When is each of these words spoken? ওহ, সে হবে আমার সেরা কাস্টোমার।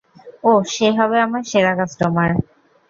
ওহ, 0.43 0.61
সে 0.73 0.87
হবে 0.97 1.17
আমার 1.21 1.43
সেরা 1.51 1.73
কাস্টোমার। 1.79 2.31